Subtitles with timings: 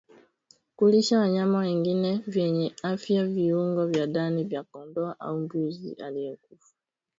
[0.75, 6.73] Kulisha wanyama wengine wenye afya viungo vya ndani vya kondoo au mbuzi aliyekufa